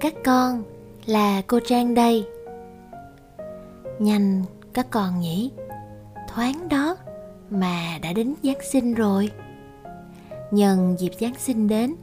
các 0.00 0.14
con 0.24 0.62
là 1.06 1.42
cô 1.46 1.60
Trang 1.66 1.94
đây. 1.94 2.26
Nhanh, 3.98 4.42
các 4.72 4.86
con 4.90 5.20
nhỉ. 5.20 5.50
Thoáng 6.28 6.68
đó 6.68 6.96
mà 7.50 7.98
đã 8.02 8.12
đến 8.12 8.34
Giáng 8.42 8.62
sinh 8.62 8.94
rồi. 8.94 9.30
Nhân 10.50 10.96
dịp 10.98 11.12
Giáng 11.20 11.34
sinh 11.34 11.68
đến, 11.68 11.94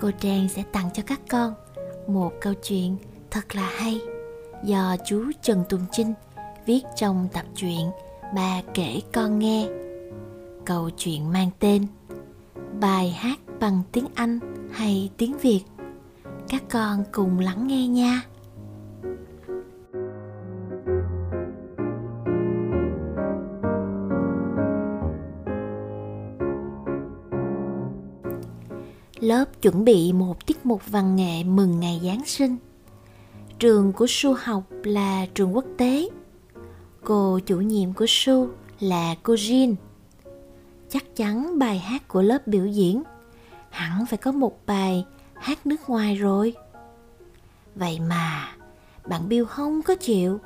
Cô 0.00 0.10
Trang 0.20 0.48
sẽ 0.48 0.62
tặng 0.72 0.90
cho 0.94 1.02
các 1.06 1.20
con 1.30 1.54
Một 2.06 2.32
câu 2.40 2.54
chuyện 2.54 2.96
thật 3.30 3.56
là 3.56 3.70
hay 3.76 4.00
Do 4.64 4.96
chú 5.06 5.24
Trần 5.42 5.64
Tùng 5.68 5.86
Trinh 5.92 6.14
viết 6.66 6.82
trong 6.96 7.28
tập 7.32 7.44
truyện 7.54 7.90
Ba 8.34 8.62
kể 8.74 9.00
con 9.12 9.38
nghe. 9.38 9.68
Câu 10.64 10.90
chuyện 10.96 11.32
mang 11.32 11.50
tên 11.58 11.86
Bài 12.80 13.10
hát 13.10 13.38
bằng 13.60 13.82
tiếng 13.92 14.06
Anh 14.14 14.38
hay 14.72 15.10
tiếng 15.16 15.38
Việt. 15.38 15.60
Các 16.50 16.62
con 16.70 17.04
cùng 17.12 17.38
lắng 17.38 17.66
nghe 17.66 17.86
nha 17.86 18.22
lớp 29.20 29.44
chuẩn 29.62 29.84
bị 29.84 30.12
một 30.12 30.46
tiết 30.46 30.66
mục 30.66 30.82
văn 30.86 31.16
nghệ 31.16 31.44
mừng 31.44 31.80
ngày 31.80 32.00
Giáng 32.04 32.24
sinh. 32.26 32.56
Trường 33.58 33.92
của 33.92 34.06
Su 34.08 34.34
học 34.34 34.64
là 34.84 35.26
trường 35.34 35.56
quốc 35.56 35.64
tế. 35.76 36.08
Cô 37.04 37.38
chủ 37.46 37.60
nhiệm 37.60 37.92
của 37.92 38.06
Su 38.08 38.48
là 38.80 39.14
cô 39.22 39.34
Jin. 39.34 39.74
Chắc 40.88 41.16
chắn 41.16 41.58
bài 41.58 41.78
hát 41.78 42.08
của 42.08 42.22
lớp 42.22 42.46
biểu 42.46 42.66
diễn 42.66 43.02
hẳn 43.70 44.06
phải 44.06 44.18
có 44.18 44.32
một 44.32 44.66
bài 44.66 45.04
hát 45.40 45.66
nước 45.66 45.88
ngoài 45.88 46.14
rồi. 46.14 46.54
Vậy 47.74 48.00
mà, 48.08 48.48
bạn 49.06 49.28
Bill 49.28 49.44
không 49.44 49.82
có 49.82 49.94
chịu. 49.94 50.40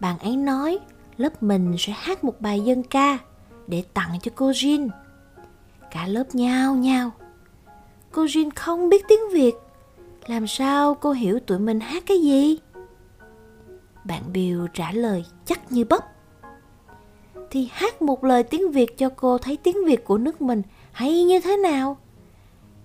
Bạn 0.00 0.18
ấy 0.18 0.36
nói 0.36 0.78
lớp 1.16 1.42
mình 1.42 1.74
sẽ 1.78 1.92
hát 1.96 2.24
một 2.24 2.40
bài 2.40 2.60
dân 2.60 2.82
ca 2.82 3.18
để 3.66 3.84
tặng 3.94 4.18
cho 4.22 4.30
cô 4.34 4.50
Jin. 4.50 4.88
Cả 5.90 6.06
lớp 6.06 6.24
nhao 6.32 6.74
nhao 6.74 7.10
Cô 8.12 8.24
Jin 8.24 8.50
không 8.56 8.88
biết 8.88 9.04
tiếng 9.08 9.30
Việt. 9.32 9.54
Làm 10.26 10.46
sao 10.46 10.94
cô 10.94 11.12
hiểu 11.12 11.40
tụi 11.40 11.58
mình 11.58 11.80
hát 11.80 12.02
cái 12.06 12.22
gì? 12.22 12.58
Bạn 14.04 14.22
Bill 14.32 14.60
trả 14.74 14.92
lời 14.92 15.24
chắc 15.44 15.72
như 15.72 15.84
bắp. 15.84 16.04
Thì 17.50 17.68
hát 17.72 18.02
một 18.02 18.24
lời 18.24 18.42
tiếng 18.42 18.70
Việt 18.70 18.98
cho 18.98 19.08
cô 19.16 19.38
thấy 19.38 19.56
tiếng 19.56 19.84
Việt 19.86 20.04
của 20.04 20.18
nước 20.18 20.42
mình 20.42 20.62
hay 20.92 21.24
như 21.24 21.40
thế 21.40 21.56
nào. 21.56 21.96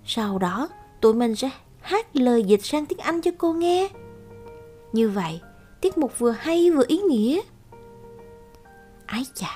Sau 0.05 0.39
đó 0.39 0.69
tụi 1.01 1.13
mình 1.13 1.35
sẽ 1.35 1.49
hát 1.81 2.15
lời 2.15 2.43
dịch 2.43 2.65
sang 2.65 2.85
tiếng 2.85 2.99
Anh 2.99 3.21
cho 3.21 3.31
cô 3.37 3.53
nghe. 3.53 3.89
Như 4.93 5.09
vậy, 5.09 5.41
tiết 5.81 5.97
mục 5.97 6.19
vừa 6.19 6.31
hay 6.31 6.71
vừa 6.71 6.83
ý 6.87 6.97
nghĩa. 6.97 7.41
Ái 9.05 9.25
chà, 9.33 9.51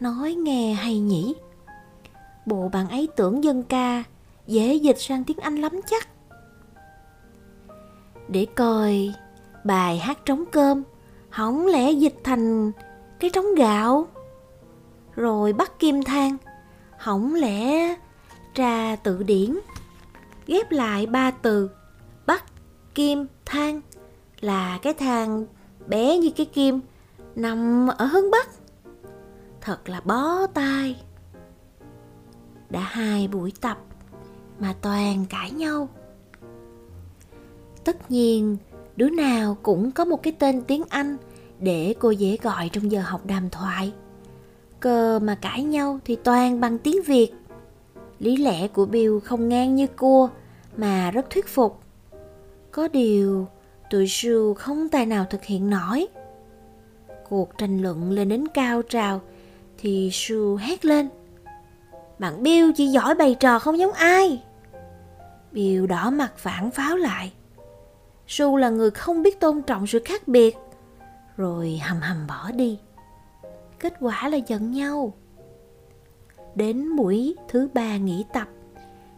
nói 0.00 0.34
nghe 0.34 0.72
hay 0.72 0.98
nhỉ. 0.98 1.34
Bộ 2.46 2.68
bạn 2.72 2.88
ấy 2.88 3.08
tưởng 3.16 3.44
dân 3.44 3.62
ca 3.62 4.04
dễ 4.46 4.74
dịch 4.74 5.00
sang 5.00 5.24
tiếng 5.24 5.38
Anh 5.38 5.56
lắm 5.56 5.80
chắc. 5.86 6.08
Để 8.28 8.46
coi 8.54 9.12
bài 9.64 9.98
hát 9.98 10.18
trống 10.24 10.44
cơm, 10.52 10.82
hỏng 11.30 11.66
lẽ 11.66 11.92
dịch 11.92 12.20
thành 12.24 12.72
cái 13.20 13.30
trống 13.30 13.54
gạo. 13.56 14.06
Rồi 15.14 15.52
bắt 15.52 15.78
kim 15.78 16.02
thang, 16.02 16.36
hỏng 16.98 17.34
lẽ 17.34 17.94
tra 18.54 18.96
tự 18.96 19.22
điển, 19.22 19.58
ghép 20.46 20.70
lại 20.70 21.06
ba 21.06 21.30
từ 21.30 21.70
bắt 22.26 22.44
kim, 22.94 23.26
thang, 23.44 23.80
là 24.40 24.78
cái 24.82 24.94
thang 24.94 25.46
bé 25.86 26.18
như 26.18 26.30
cái 26.36 26.46
kim, 26.46 26.80
nằm 27.34 27.88
ở 27.88 28.04
hướng 28.04 28.30
bắc. 28.30 28.48
Thật 29.60 29.88
là 29.88 30.00
bó 30.00 30.46
tay. 30.46 31.02
Đã 32.70 32.80
hai 32.80 33.28
buổi 33.28 33.52
tập 33.60 33.78
mà 34.58 34.74
toàn 34.82 35.24
cãi 35.28 35.50
nhau. 35.50 35.88
Tất 37.84 38.10
nhiên, 38.10 38.56
đứa 38.96 39.10
nào 39.10 39.56
cũng 39.62 39.92
có 39.92 40.04
một 40.04 40.22
cái 40.22 40.32
tên 40.38 40.62
tiếng 40.62 40.82
anh 40.88 41.16
để 41.60 41.94
cô 41.98 42.10
dễ 42.10 42.36
gọi 42.42 42.68
trong 42.72 42.90
giờ 42.90 43.02
học 43.04 43.26
đàm 43.26 43.50
thoại. 43.50 43.92
Cơ 44.80 45.18
mà 45.18 45.34
cãi 45.34 45.62
nhau 45.62 45.98
thì 46.04 46.16
toàn 46.16 46.60
bằng 46.60 46.78
tiếng 46.78 47.02
việt 47.02 47.32
lý 48.22 48.36
lẽ 48.36 48.68
của 48.68 48.86
bill 48.86 49.18
không 49.18 49.48
ngang 49.48 49.74
như 49.74 49.86
cua 49.86 50.28
mà 50.76 51.10
rất 51.10 51.30
thuyết 51.30 51.48
phục 51.48 51.80
có 52.70 52.88
điều 52.88 53.46
tụi 53.90 54.06
Sue 54.08 54.54
không 54.56 54.88
tài 54.88 55.06
nào 55.06 55.26
thực 55.30 55.44
hiện 55.44 55.70
nổi 55.70 56.06
cuộc 57.28 57.58
tranh 57.58 57.82
luận 57.82 58.10
lên 58.10 58.28
đến 58.28 58.48
cao 58.48 58.82
trào 58.82 59.20
thì 59.78 60.10
Sue 60.12 60.64
hét 60.66 60.84
lên 60.84 61.08
bạn 62.18 62.42
bill 62.42 62.70
chỉ 62.76 62.86
giỏi 62.86 63.14
bày 63.14 63.36
trò 63.40 63.58
không 63.58 63.78
giống 63.78 63.92
ai 63.92 64.42
Bill 65.52 65.86
đỏ 65.86 66.10
mặt 66.10 66.32
phản 66.36 66.70
pháo 66.70 66.96
lại. 66.96 67.32
"Sue 68.28 68.60
là 68.60 68.70
người 68.70 68.90
không 68.90 69.22
biết 69.22 69.40
tôn 69.40 69.62
trọng 69.62 69.86
sự 69.86 70.02
khác 70.04 70.28
biệt, 70.28 70.56
rồi 71.36 71.80
hầm 71.82 72.00
hầm 72.00 72.26
bỏ 72.26 72.50
đi. 72.50 72.78
Kết 73.78 73.94
quả 74.00 74.28
là 74.28 74.36
giận 74.36 74.72
nhau. 74.72 75.12
Đến 76.54 76.96
buổi 76.96 77.34
thứ 77.48 77.68
ba 77.74 77.96
nghỉ 77.96 78.24
tập, 78.32 78.48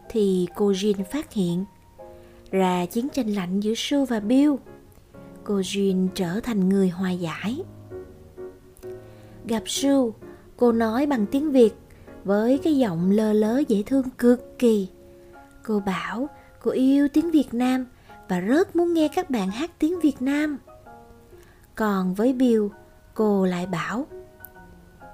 thì 0.08 0.46
cô 0.54 0.72
Jean 0.72 1.04
phát 1.04 1.32
hiện 1.32 1.64
ra 2.50 2.86
chiến 2.86 3.08
tranh 3.08 3.28
lạnh 3.28 3.60
giữa 3.60 3.74
Sue 3.74 4.04
và 4.04 4.20
Bill. 4.20 4.52
Cô 5.44 5.60
Jean 5.60 6.08
trở 6.14 6.40
thành 6.40 6.68
người 6.68 6.88
hòa 6.88 7.10
giải. 7.10 7.62
Gặp 9.46 9.62
Sue, 9.66 10.10
cô 10.56 10.72
nói 10.72 11.06
bằng 11.06 11.26
tiếng 11.26 11.52
Việt 11.52 11.74
với 12.24 12.58
cái 12.58 12.76
giọng 12.76 13.10
lơ 13.10 13.32
lớ 13.32 13.62
dễ 13.68 13.82
thương 13.86 14.10
cực 14.18 14.58
kỳ. 14.58 14.88
Cô 15.62 15.80
bảo 15.80 16.28
cô 16.62 16.70
yêu 16.70 17.08
tiếng 17.08 17.30
Việt 17.30 17.54
Nam 17.54 17.86
và 18.28 18.40
rất 18.40 18.76
muốn 18.76 18.94
nghe 18.94 19.08
các 19.14 19.30
bạn 19.30 19.50
hát 19.50 19.70
tiếng 19.78 20.00
Việt 20.00 20.22
Nam. 20.22 20.58
Còn 21.74 22.14
với 22.14 22.32
Bill, 22.32 22.66
cô 23.14 23.46
lại 23.46 23.66
bảo 23.66 24.06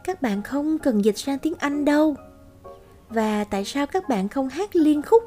các 0.05 0.23
bạn 0.23 0.43
không 0.43 0.79
cần 0.79 1.05
dịch 1.05 1.19
sang 1.19 1.39
tiếng 1.39 1.55
Anh 1.59 1.85
đâu. 1.85 2.17
Và 3.09 3.45
tại 3.45 3.65
sao 3.65 3.87
các 3.87 4.09
bạn 4.09 4.29
không 4.29 4.49
hát 4.49 4.77
liên 4.77 5.03
khúc? 5.03 5.23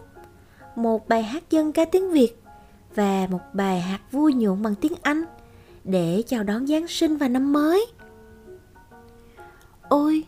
Một 0.76 1.08
bài 1.08 1.24
hát 1.24 1.44
dân 1.50 1.72
ca 1.72 1.86
tiếng 1.86 2.12
Việt 2.12 2.42
và 2.96 3.28
một 3.32 3.42
bài 3.54 3.82
hát 3.82 4.02
vui 4.12 4.34
nhộn 4.34 4.62
bằng 4.62 4.76
tiếng 4.76 4.94
Anh 5.02 5.24
để 5.84 6.24
chào 6.28 6.44
đón 6.44 6.68
Giáng 6.68 6.88
sinh 6.88 7.18
và 7.18 7.28
năm 7.28 7.54
mới. 7.54 7.86
Ôi, 9.90 10.24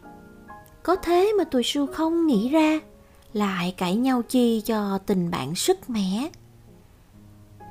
có 0.84 0.96
thế 0.96 1.34
mà 1.38 1.44
tụi 1.44 1.64
Su 1.64 1.88
không 1.88 2.28
nghĩ 2.28 2.50
ra 2.50 2.80
lại 3.34 3.74
cãi 3.78 3.96
nhau 3.96 4.22
chi 4.22 4.62
cho 4.62 4.98
tình 4.98 5.32
bạn 5.32 5.56
sức 5.56 5.90
mẻ 5.90 6.30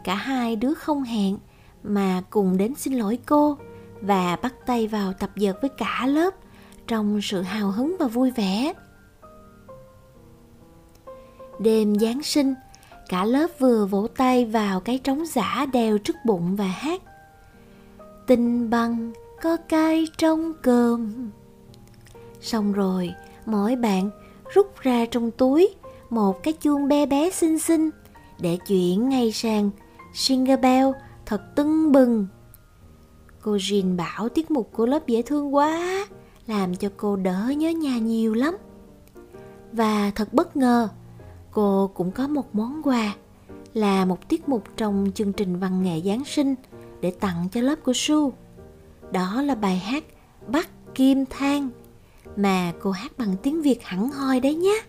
cả 0.04 0.14
hai 0.14 0.56
đứa 0.56 0.74
không 0.74 1.02
hẹn 1.02 1.38
mà 1.82 2.22
cùng 2.30 2.56
đến 2.56 2.74
xin 2.74 2.92
lỗi 2.94 3.18
cô 3.26 3.58
và 4.00 4.36
bắt 4.42 4.54
tay 4.66 4.86
vào 4.86 5.12
tập 5.12 5.30
dượt 5.36 5.56
với 5.60 5.70
cả 5.78 6.06
lớp 6.06 6.34
trong 6.86 7.20
sự 7.22 7.42
hào 7.42 7.70
hứng 7.70 7.96
và 7.98 8.06
vui 8.06 8.30
vẻ. 8.30 8.72
Đêm 11.58 11.98
giáng 11.98 12.22
sinh 12.22 12.54
cả 13.08 13.24
lớp 13.24 13.46
vừa 13.58 13.86
vỗ 13.86 14.06
tay 14.16 14.44
vào 14.44 14.80
cái 14.80 14.98
trống 14.98 15.26
giả 15.26 15.66
đeo 15.72 15.98
trước 15.98 16.16
bụng 16.24 16.56
và 16.56 16.66
hát 16.66 17.02
tinh 18.26 18.70
bằng 18.70 19.12
có 19.42 19.56
cay 19.56 20.06
trong 20.18 20.52
cơm. 20.62 21.30
Xong 22.40 22.72
rồi 22.72 23.14
mỗi 23.46 23.76
bạn 23.76 24.10
rút 24.54 24.80
ra 24.80 25.06
trong 25.10 25.30
túi 25.30 25.74
một 26.10 26.42
cái 26.42 26.52
chuông 26.52 26.88
bé 26.88 27.06
bé 27.06 27.30
xinh 27.30 27.58
xinh 27.58 27.90
để 28.38 28.58
chuyển 28.66 29.08
ngay 29.08 29.32
sang 29.32 29.70
Jingle 30.14 30.60
Bell 30.60 30.88
thật 31.26 31.54
tưng 31.54 31.92
bừng. 31.92 32.26
Cô 33.42 33.56
Jean 33.56 33.96
bảo 33.96 34.28
tiết 34.28 34.50
mục 34.50 34.70
của 34.72 34.86
lớp 34.86 35.06
dễ 35.06 35.22
thương 35.22 35.54
quá, 35.54 36.06
làm 36.46 36.74
cho 36.74 36.88
cô 36.96 37.16
đỡ 37.16 37.52
nhớ 37.56 37.70
nhà 37.70 37.98
nhiều 37.98 38.34
lắm. 38.34 38.56
Và 39.72 40.10
thật 40.14 40.32
bất 40.32 40.56
ngờ, 40.56 40.88
cô 41.50 41.90
cũng 41.94 42.10
có 42.10 42.28
một 42.28 42.54
món 42.54 42.82
quà 42.82 43.14
là 43.74 44.04
một 44.04 44.28
tiết 44.28 44.48
mục 44.48 44.64
trong 44.76 45.10
chương 45.14 45.32
trình 45.32 45.56
văn 45.58 45.82
nghệ 45.82 46.00
Giáng 46.04 46.24
sinh 46.24 46.54
để 47.00 47.10
tặng 47.10 47.48
cho 47.52 47.60
lớp 47.60 47.76
của 47.84 47.92
Su. 47.94 48.32
Đó 49.12 49.42
là 49.42 49.54
bài 49.54 49.78
hát 49.78 50.04
Bắt 50.48 50.68
Kim 50.94 51.24
Thang 51.26 51.70
mà 52.36 52.72
cô 52.82 52.90
hát 52.90 53.18
bằng 53.18 53.36
tiếng 53.42 53.62
Việt 53.62 53.82
hẳn 53.82 54.10
hoi 54.10 54.40
đấy 54.40 54.54
nhé. 54.54 54.82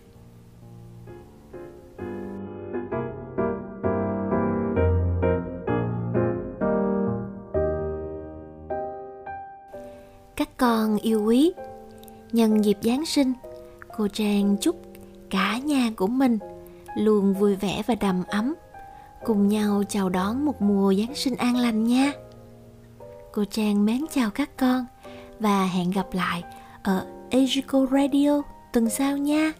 Các 10.36 10.56
con 10.56 10.96
yêu 10.96 11.24
quý, 11.24 11.52
nhân 12.32 12.64
dịp 12.64 12.78
Giáng 12.82 13.06
sinh, 13.06 13.32
cô 13.96 14.08
Trang 14.08 14.56
chúc 14.60 14.76
cả 15.30 15.58
nhà 15.58 15.90
của 15.96 16.06
mình 16.06 16.38
luôn 16.96 17.34
vui 17.34 17.56
vẻ 17.56 17.82
và 17.86 17.94
đầm 17.94 18.22
ấm. 18.28 18.54
cùng 19.24 19.48
nhau 19.48 19.82
chào 19.88 20.08
đón 20.08 20.44
một 20.44 20.62
mùa 20.62 20.94
Giáng 20.94 21.14
sinh 21.14 21.36
an 21.36 21.56
lành 21.56 21.84
nha. 21.84 22.12
Cô 23.32 23.44
Trang 23.44 23.84
mến 23.84 24.04
chào 24.12 24.30
các 24.30 24.56
con 24.56 24.86
và 25.40 25.66
hẹn 25.66 25.90
gặp 25.90 26.06
lại 26.12 26.42
ở 26.82 27.06
Agico 27.30 27.86
Radio 27.92 28.42
tuần 28.72 28.90
sau 28.90 29.16
nha. 29.16 29.52